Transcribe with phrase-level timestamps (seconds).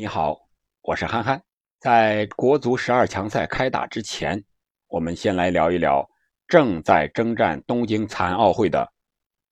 [0.00, 0.48] 你好，
[0.82, 1.42] 我是憨憨。
[1.80, 4.40] 在国足十二强赛开打之前，
[4.86, 6.08] 我们先来聊一聊
[6.46, 8.88] 正在征战东京残奥会的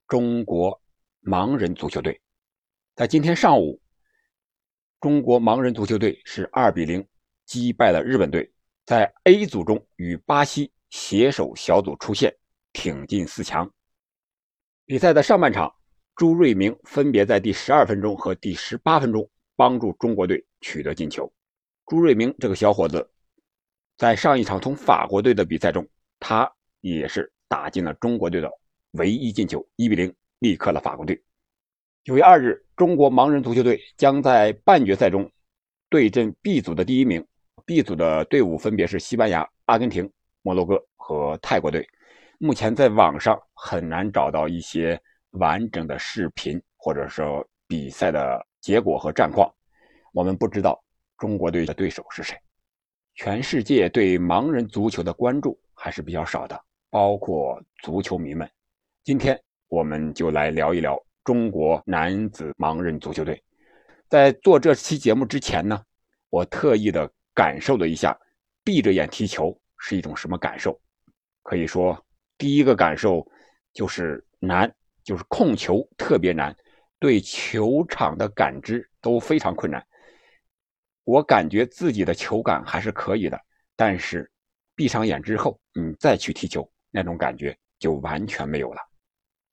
[0.07, 0.81] 中国
[1.21, 2.21] 盲人足球队。
[2.95, 3.83] 在今天上午，
[5.01, 7.05] 中国盲人足球队是二比零
[7.45, 8.49] 击败了日本队，
[8.85, 12.33] 在 A 组中与巴西携手小组出线，
[12.73, 13.69] 挺进四强。
[14.85, 15.75] 比赛的上半场，
[16.15, 21.31] 朱瑞明分别在第十二分钟和第十八分钟帮助中国队取得进球。
[21.87, 23.09] 朱瑞明这个小伙子，
[23.97, 25.87] 在上一场同法国队的比赛中，
[26.21, 28.51] 他也是打进了中国队的
[28.93, 31.21] 唯一进球，一比零力克了法国队。
[32.05, 35.29] 九月二日，中国盲人足球队将在半决赛中
[35.89, 37.27] 对阵 B 组的第一名。
[37.65, 40.09] B 组的队伍分别是西班牙、阿根廷、
[40.43, 41.85] 摩洛哥和泰国队。
[42.39, 45.01] 目前在网上很难找到一些
[45.31, 49.49] 完整的视频，或者说比赛的结果和战况。
[50.13, 50.83] 我们不知道
[51.19, 52.37] 中国队的对手是谁。
[53.15, 58.51] 全世界对盲人足球的关注还是比较少的，包括足球迷们。
[59.05, 61.01] 今天我们就来聊一聊。
[61.23, 63.41] 中国男子盲人足球队，
[64.09, 65.81] 在做这期节目之前呢，
[66.29, 68.19] 我特意的感受了一下，
[68.65, 70.77] 闭着眼踢球是一种什么感受。
[71.43, 72.05] 可以说，
[72.37, 73.25] 第一个感受
[73.73, 74.73] 就是难，
[75.05, 76.57] 就是控球特别难，
[76.99, 79.85] 对球场的感知都非常困难。
[81.05, 83.41] 我感觉自己的球感还是可以的，
[83.77, 84.31] 但是
[84.75, 88.81] 闭上眼之后，你再去踢球，那种感觉就完全没有了。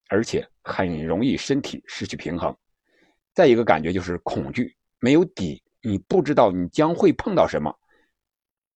[0.09, 2.55] 而且很容易身体失去平衡，
[3.33, 7.73] 再一个感觉就是恐惧，没有底，你不知道你将会碰到什么，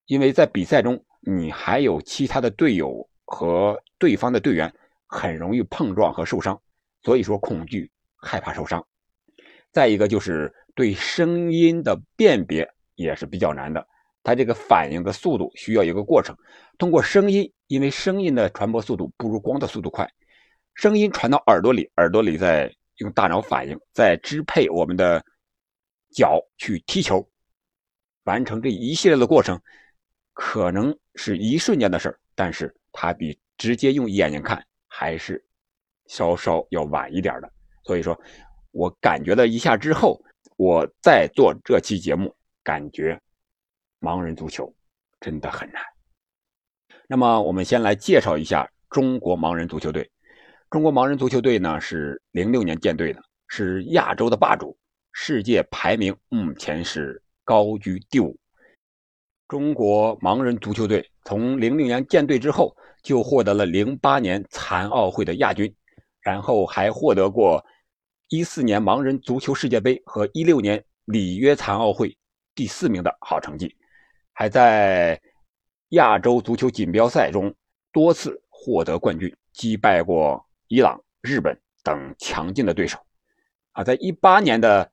[0.06, 4.72] 因为在比赛中你还有其他的队友和对方的队员，
[5.06, 6.60] 很容易碰撞和受伤，
[7.02, 8.84] 所以说恐惧害怕受伤。
[9.72, 13.86] 再一个就是对声音的辨别也是比较难的，
[14.22, 16.36] 它这个反应的速度需要一个过程，
[16.78, 20.10] 通过声音，因为声音的传播速度不如光的速度快。
[20.74, 25.24] 声音传到耳朵里，耳朵里再用大脑反应，再支配我们的
[26.12, 27.28] 脚去踢球，
[28.24, 29.60] 完成这一系列的过程，
[30.32, 35.44] 可能是一瞬间的事但是它比直接用眼睛看还是
[36.06, 37.52] 稍稍要晚一点的。
[37.88, 38.20] 所以说，
[38.70, 40.22] 我感觉了一下之后，
[40.58, 43.18] 我再做这期节目，感觉
[43.98, 44.70] 盲人足球
[45.20, 45.82] 真的很难。
[47.06, 50.06] 那么，我们先来介绍一下中国盲人足球队。
[50.68, 54.76] 中国盲人足球队呢是零六年建队的，是亚洲的霸主，
[55.12, 58.38] 世界排名目前是高居第五。
[59.48, 65.74] 中国盲人足球队从零六年建队之后，就获得了零八年残奥会的亚军，
[66.20, 67.64] 然后还获得过
[68.28, 72.14] 一四年盲人足球世界杯和一六年里约残奥会
[72.54, 73.74] 第四名的好成绩，
[74.34, 75.18] 还在
[75.90, 77.54] 亚洲足球锦标赛中
[77.90, 80.44] 多次获得冠军，击败过。
[80.66, 82.98] 伊朗、日本等强劲的对手，
[83.72, 84.92] 啊，在一八年的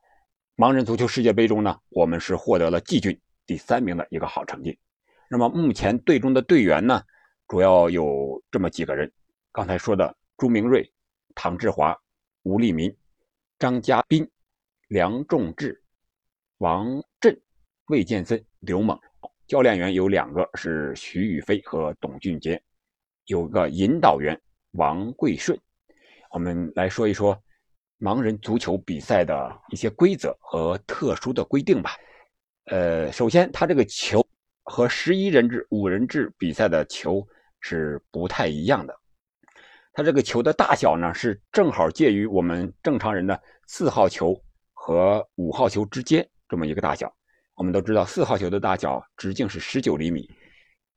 [0.56, 4.79] 盲人足球世界杯中呢，我们是获得了季军第三名的一个好成绩。
[5.29, 7.03] 那么目前队中的队员呢，
[7.50, 9.12] 主要有这么几个人：
[9.51, 10.90] 刚才说的朱明瑞、
[11.35, 11.94] 唐志华、
[12.44, 12.95] 吴立民、
[13.57, 14.29] 张家斌、
[14.89, 15.81] 梁仲志、
[16.57, 17.39] 王震、
[17.88, 18.99] 魏建森、刘猛。
[19.47, 22.61] 教练员有两个，是徐宇飞和董俊杰，
[23.27, 24.39] 有个引导员
[24.71, 25.57] 王贵顺。
[26.31, 27.41] 我们来说一说
[27.99, 31.91] 盲人足球比赛的一些规则和特殊的规定吧。
[32.65, 34.25] 呃，首先，他这个球
[34.63, 37.25] 和十一人制、五人制比赛的球
[37.61, 38.99] 是不太一样的。
[39.95, 44.38] 它这个球的大小呢，是正好介于我们正常人的四号球
[44.73, 47.09] 和五号球之间这么一个大小。
[47.53, 50.29] 我们都知道，四号球的大小直径是十九厘米，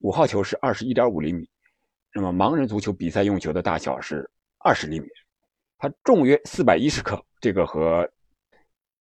[0.01, 1.49] 五号球是二十一点五厘米。
[2.13, 4.29] 那么，盲人足球比赛用球的大小是
[4.59, 5.07] 二十厘米。
[5.79, 8.11] 它重约四百一十克，这个和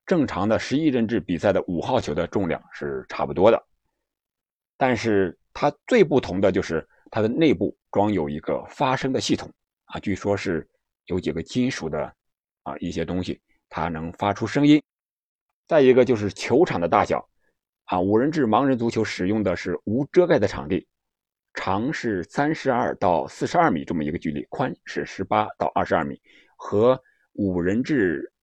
[0.06, 3.60] 正常的十一人制比赛的五号球的重量是差不多的。
[4.78, 9.52] 但是它最不同的就是它的内部装有一个发声的系统
[9.88, 10.66] 啊，据说是
[11.08, 12.02] 有几个金属的
[12.64, 14.82] 啊一些东西，它能发出声音。
[15.68, 17.28] 再一个就是球场的大小
[17.86, 20.88] 啊，五人制盲人足球使用的是无遮盖的场地，
[21.54, 26.22] 长是三十二到四十二米这么一个距离，宽是十八到二十二米。
[26.58, 27.00] 和
[27.34, 28.34] 五人制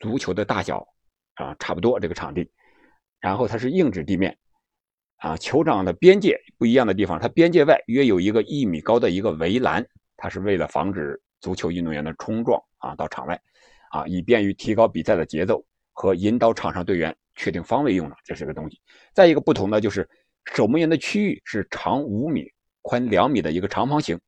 [0.00, 0.86] 足球的大小
[1.34, 2.50] 啊差不多，这个场地，
[3.20, 4.36] 然后它是硬质地面，
[5.18, 9.86] 啊，球场的边界不一样的地方，它边界外约有一个一米高的一个围栏，
[10.16, 13.40] 它是为了防止足球运动员的冲撞啊到场外，
[13.90, 18.80] 啊，以便于提高比赛的节奏和引导场上队员确定方位用的，这是个东西。
[19.12, 20.08] 再一个不同的就是，
[20.54, 22.50] 守门员的区域是长五米、
[22.82, 24.18] 宽两米的一个长方形，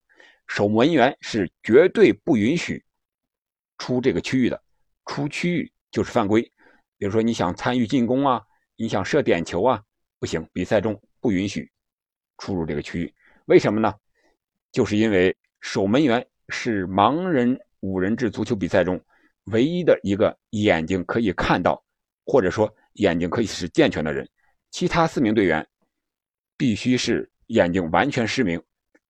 [0.47, 2.85] 守门员是绝对不允许
[3.79, 4.63] 出这个区域的，
[5.07, 6.43] 出区域就是犯规。
[6.99, 8.43] 比如说你想参与进攻啊，
[8.77, 9.83] 你想射点球啊，
[10.19, 11.71] 不行，比赛中不允许
[12.39, 13.15] 出入这个区域。
[13.47, 13.95] 为什么呢？
[14.71, 15.35] 就是因为
[15.71, 18.99] 守门员是盲人五人制足球比赛中
[19.53, 21.85] 唯一的一个眼睛可以看到，
[22.25, 24.27] 或者说眼睛可以是健全的人，
[24.71, 25.69] 其他四名队员
[26.57, 28.59] 必须是眼睛完全失明。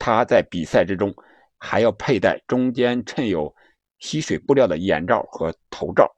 [0.00, 1.14] 他在比赛之中
[1.58, 3.54] 还要佩戴中间衬有
[4.00, 6.12] 吸水布料的眼罩和头罩，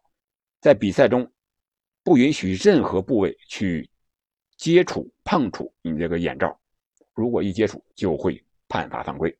[0.62, 1.30] 在比赛中
[2.02, 3.90] 不允许任何部位去
[4.56, 6.58] 接触、碰触你这个眼罩。
[7.12, 9.36] 如果一接触，就会判罚犯规，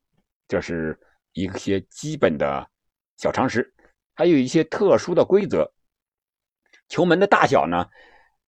[0.51, 0.99] 这是
[1.31, 2.67] 一些基本的
[3.15, 3.73] 小常识。
[4.13, 5.71] 还有一些特殊的规则。
[6.89, 7.87] 球门的大小呢，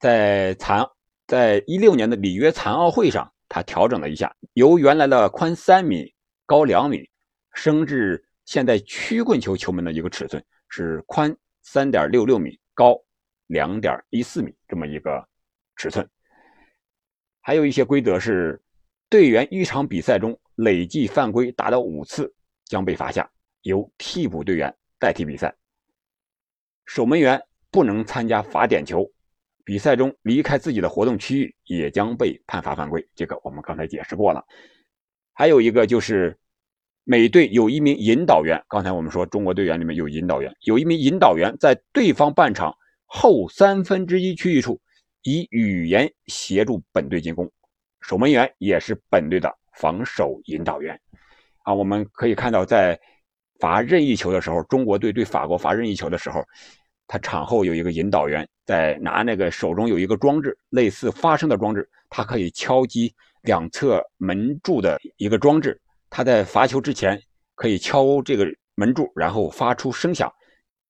[0.01, 0.85] 在残
[1.25, 6.13] 在一六年的里约残奥会上，它调整了一下，由原来的宽三米、
[6.45, 7.09] 高两米，
[7.53, 13.01] 升至现在曲棍球球门的一个尺寸是宽三点六六米、高
[13.47, 15.25] 两点一四米这么一个
[15.77, 16.05] 尺寸。
[17.39, 18.59] 还有一些规则是。
[19.09, 22.33] 队员一场比赛中累计犯规达到五次，
[22.65, 23.29] 将被罚下，
[23.61, 25.53] 由替补队员代替比赛。
[26.85, 27.41] 守门员
[27.71, 29.09] 不能参加罚点球，
[29.63, 33.07] 比赛中离开自己的活动区域也将被判罚犯规。
[33.15, 34.43] 这个我们刚才解释过了。
[35.33, 36.37] 还有一个就是，
[37.05, 38.61] 每队有一名引导员。
[38.67, 44.79] 刚才我们说中国队员里面有引导员，有一名引导员在对方半场后三分之一区域处，
[45.23, 47.51] 以语言协助本队进攻。
[48.01, 50.99] 守门员也是本队的防守引导员，
[51.63, 52.99] 啊，我们可以看到，在
[53.59, 56.43] 罚任意球的时候，中国队对法国罚任意球的时候，
[57.07, 65.79] 他场后有一个引导员在拿那个手中有一个装置，类似发声的装置，他可以敲击两侧门柱的一个装置，
[66.09, 67.21] 他在罚球之前
[67.55, 68.45] 可以敲这个
[68.75, 70.31] 门柱，然后发出声响，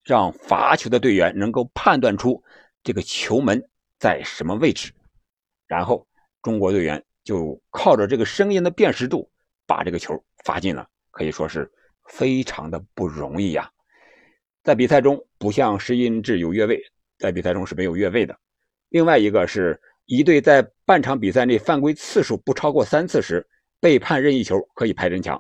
[0.04, 2.42] 让罚球的队员能够判断出
[2.84, 3.64] 这个球门
[4.00, 4.92] 在什么位置，
[5.68, 6.06] 然后。
[6.42, 9.30] 中国队员就靠着这个声音的辨识度，
[9.66, 11.72] 把这个球罚进了，可以说是
[12.10, 13.70] 非常的不容易呀。
[14.64, 16.82] 在比赛中，不像实音制有越位，
[17.18, 18.38] 在比赛中是没有越位的。
[18.90, 23.46] 另外一个是一队在半场比赛内犯规次数不超过三次时，
[23.80, 25.38] 被判任意球可以拍人墙；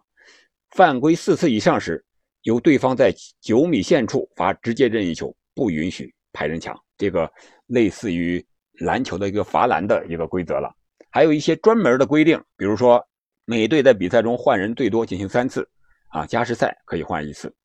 [0.71, 2.03] 犯规四次以上时，
[2.41, 6.77] 由对方在九米线处罚直接任意球，不允许拍人墙。
[6.97, 7.31] 这个
[7.67, 8.45] 类似于
[8.79, 10.73] 篮球的一个罚篮的一个规则了。
[11.13, 12.99] 还有一些专门的规定，比如说，
[13.45, 15.69] 每队在比赛中换人最多进行三次，
[16.07, 17.55] 啊，加时赛可以换一次。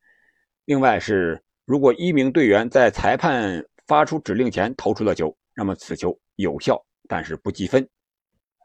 [0.67, 6.79] 另外是，如果一名队员在裁判发出指令前投出了球，那么此球有效，
[7.09, 7.89] 但是不计分。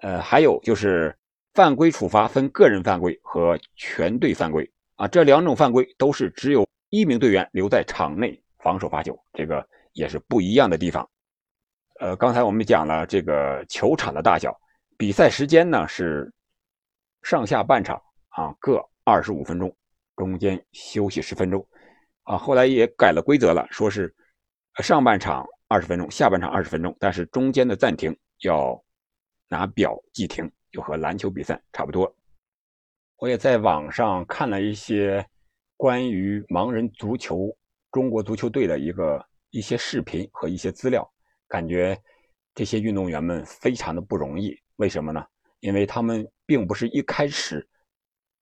[0.01, 1.17] 呃，还有就是
[1.53, 11.09] 犯规处罚分个人犯规和全队犯规，啊，这两种犯规都是只有一名队员留在场内防守罚球，这个也是不一样的地方。
[12.01, 14.53] 呃，刚才我们讲了这个球场的大小。
[15.03, 16.31] 比赛时间呢是
[17.23, 19.75] 上下半场啊各二十五分钟，
[20.15, 21.67] 中间休息十分钟，
[22.21, 24.15] 啊后来也改了规则了，说是
[24.81, 28.81] 上半场二十分钟，下半场二十分钟，但是中间的暂停要
[29.49, 32.15] 拿表计停，就和篮球比赛差不多。
[33.17, 35.27] 我也在网上看了一些
[35.75, 37.53] 关于盲人足球
[37.91, 41.05] 中国足球队的一个一些视频和一些资料，
[41.49, 42.01] 感觉
[42.55, 44.57] 这些运动员们非常的不容易。
[44.77, 45.23] 为什么呢？
[45.59, 47.65] 因为他们并不是一开始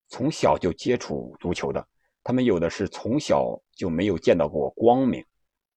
[0.07, 1.85] 从小就接触足球的，
[2.23, 5.23] 他们有的是从小就没有见到过光明，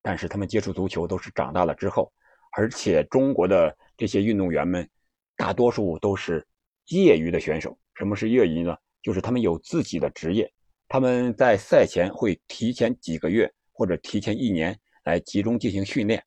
[0.01, 2.11] 但是他们接触足球都是长大了之后，
[2.53, 4.89] 而且中国的这些运动员们
[5.37, 6.47] 大多数都是
[6.87, 7.77] 业余的选手。
[7.95, 8.77] 什么是业余呢？
[9.03, 10.51] 就是他们有自己的职业，
[10.89, 16.25] 他们在赛前会提前几个月或者提前一年来集中进行训练，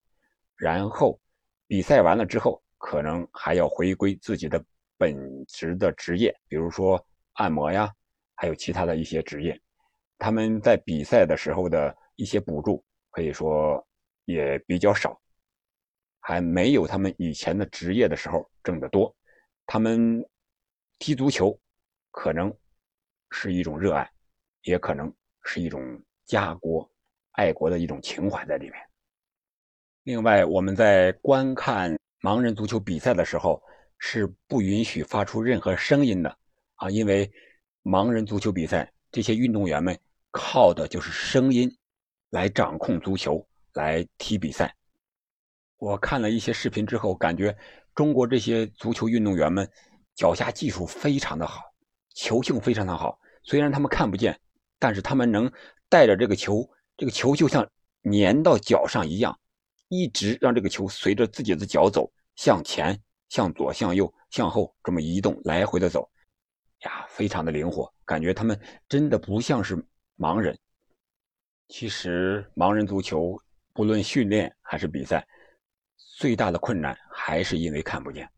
[0.55, 1.19] 然后
[1.65, 2.61] 比赛完了之后。
[2.77, 4.63] 可能还要回归自己的
[4.97, 7.03] 本职的职业，比如说
[7.33, 7.91] 按摩呀，
[8.35, 9.59] 还有其他的一些职业。
[10.19, 13.85] 他们在比赛的时候的一些补助，可以说
[14.25, 15.19] 也比较少，
[16.19, 19.15] 还没有他们以前的职业的时候挣得多。
[19.65, 20.23] 他们
[20.99, 21.59] 踢足球，
[22.11, 22.55] 可能
[23.31, 24.09] 是一种热爱，
[24.61, 25.81] 也可能是一种
[26.25, 26.89] 家国
[27.31, 28.79] 爱国的一种情怀在里面。
[30.03, 31.96] 另外，我们在观看。
[32.21, 33.61] 盲人足球比赛的时候
[33.99, 36.37] 是不允许发出任何声音的
[36.75, 37.31] 啊，因为
[37.83, 39.97] 盲人足球比赛这些运动员们
[40.31, 41.71] 靠的就是声音
[42.29, 44.75] 来掌控足球，来踢比赛。
[45.77, 47.55] 我看了一些视频之后，感觉
[47.93, 49.69] 中国这些足球运动员们
[50.15, 51.61] 脚下技术非常的好，
[52.15, 53.19] 球性非常的好。
[53.43, 54.37] 虽然他们看不见，
[54.79, 55.51] 但是他们能
[55.87, 57.67] 带着这个球，这个球就像
[58.11, 59.39] 粘到脚上一样，
[59.89, 66.09] 一直让这个球随着自己的脚走，向前、向左、向右、向后这么移动，来回的走，
[66.81, 69.75] 呀，非常的灵活，感觉他们真的不像是
[70.17, 70.57] 盲人。
[71.69, 73.37] 其实，盲人足球
[73.73, 75.27] 不论训练还是比赛，
[76.17, 78.29] 最大的困难还是因为看不见。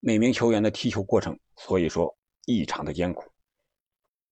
[0.00, 3.30] 每名球员的踢球过程，所以说异常的艰苦。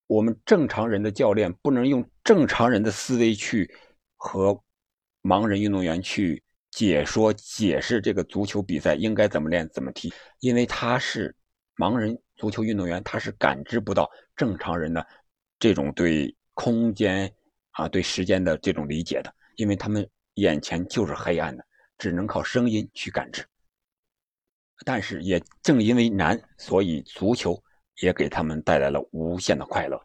[0.07, 3.73] 我们正常人的教练不能用正常人的思维去
[4.17, 4.61] 和
[5.23, 11.35] 盲人运动员去解说、解释这个足球比赛应该怎么练、怎么踢，因为他是
[11.77, 15.07] 盲人足球运动员，他是感知不到正常人的
[15.59, 17.33] 这种对空间。
[17.73, 21.65] 啊，对时间的这种理解的，因为他们眼前就是黑暗的，
[21.97, 23.47] 只能靠声音去感知。
[24.85, 27.63] 但是也正因为难，所以足球
[28.03, 30.05] 也给他们带来了无限的快乐。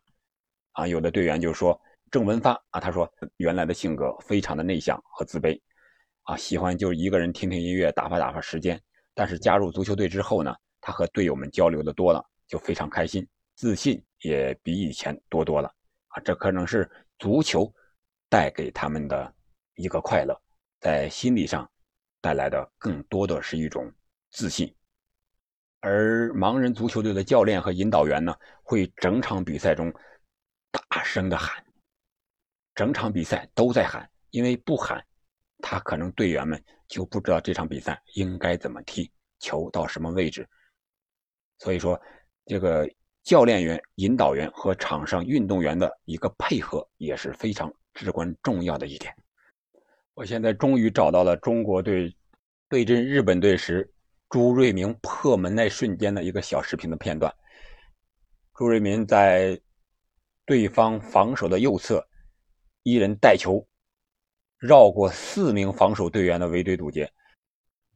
[0.73, 1.77] 啊，有的队员就说
[2.15, 5.59] 郑文发啊，他说原来的性格非常的内向和自卑，
[6.23, 8.81] 啊，喜欢就一个人听听音乐，打发打发时间。
[9.13, 15.67] 但是加入足球队之后呢，他和队友们交流的多了，就非常开心，自信也比以前多多了。
[16.07, 16.89] 啊，这可能是。
[17.19, 17.69] 足球
[18.29, 19.33] 带给他们的
[19.75, 20.41] 一个快乐，
[20.79, 21.69] 在心理上
[22.21, 23.91] 带来的更多的是一种
[24.31, 24.73] 自信。
[25.81, 29.93] 而盲人足球队的教练和引导员呢，会整场比赛中
[30.71, 31.64] 大声的喊，
[32.75, 35.03] 整场比赛都在喊，因为不喊，
[35.59, 40.47] 他可能队员们就不知道这场比赛应该怎么踢，球到什么位置。
[41.57, 41.99] 所以说，
[42.45, 42.87] 这个。
[43.25, 49.11] 教练员、引导员和场上运动员的一个配合也是非常至关重要的一点。
[50.13, 52.15] 我现在终于找到了中国队
[52.69, 53.91] 对阵日本队时
[54.29, 57.33] 朱瑞明破门那瞬间的一个小视频的片段。
[58.53, 59.59] 朱瑞明在
[60.45, 62.07] 对方防守的右侧，
[62.85, 63.67] 一人带球
[64.59, 67.11] 绕过四名防守队员的围追堵截。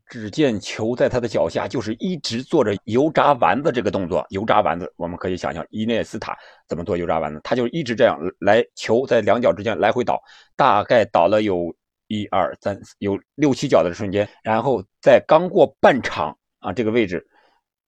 [0.07, 4.25] 只见球在他的脚下，就是一直做着油炸丸子这个动作。
[4.29, 6.35] 油炸丸子，我们可以想象伊涅斯塔
[6.67, 10.19] 怎么做油炸丸子，他就一直这样来，球在两脚之间来回倒，
[10.55, 11.71] 大概倒了有
[12.07, 17.23] 一二三有六七脚的瞬间，然后在刚过半场啊这个位置，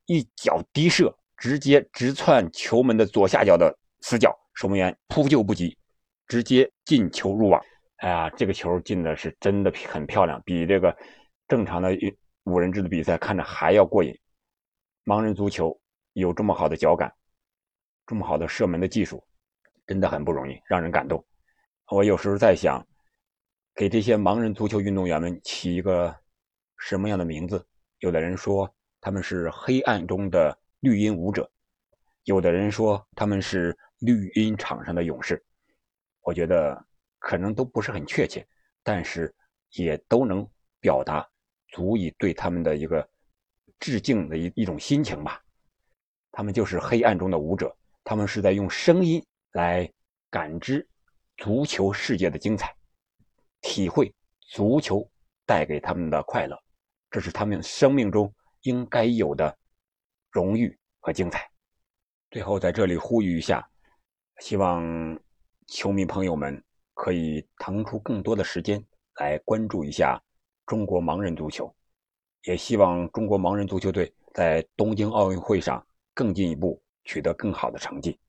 [0.06, 5.76] 一脚低射，直接直窜球门的左下角的死角，守门员扑救不及，
[6.32, 7.62] 直接进球入网。
[7.98, 10.96] 哎呀，这个球进的是真的很漂亮，比这个。
[11.46, 11.90] 正常的
[12.46, 14.18] 五人制的比赛看着还要过瘾。
[15.04, 15.78] 盲人足球
[16.14, 17.14] 有这么好的脚感，
[18.08, 19.22] 这么好的射门的技术，
[19.86, 21.22] 真的很不容易，让人感动。
[21.90, 22.82] 我有时候在想，
[23.76, 26.16] 给这些盲人足球运动员们起一个
[26.78, 27.62] 什么样的名字？
[28.00, 31.52] 有的人说他们是黑暗中的绿茵舞者，
[32.24, 35.44] 有的人说他们是绿茵场上的勇士。
[36.22, 36.86] 我觉得
[37.20, 38.48] 可能都不是很确切，
[38.84, 39.34] 但是
[39.72, 40.48] 也都能
[40.80, 41.28] 表达。
[41.74, 43.10] 足以对他们的一个
[43.80, 45.42] 致敬的一一种心情吧。
[46.30, 47.74] 他们就是黑暗中的舞者，
[48.04, 49.90] 他们是在用声音来
[50.30, 50.86] 感知
[51.38, 52.76] 足球世界的精彩，
[53.62, 55.10] 体会足球
[55.46, 56.62] 带给他们的快乐，
[57.10, 58.30] 这是他们生命中
[58.64, 59.58] 应该有的
[60.30, 61.50] 荣誉和精彩。
[62.32, 63.66] 最后在这里呼吁一下，
[64.40, 65.18] 希望
[65.74, 66.62] 球迷朋友们
[66.94, 68.84] 可以腾出更多的时间
[69.16, 70.22] 来关注一下。
[70.66, 71.74] 中国盲人足球，
[72.44, 78.20] 也希望中国盲人足球队在东京奥运会上更进一步，取得更好的成绩。